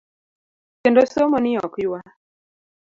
Kendo 0.81 1.01
somo 1.05 1.37
ni 1.43 1.51
ok 1.65 1.75
ywa. 1.85 1.99